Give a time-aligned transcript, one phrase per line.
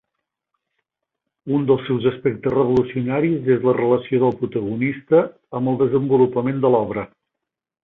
[1.57, 5.23] Un dels seus aspectes revolucionaris és la relació del protagonista
[5.61, 7.09] amb el desenvolupament de l'obra.